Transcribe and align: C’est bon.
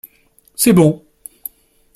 C’est 0.55 0.73
bon. 0.73 1.05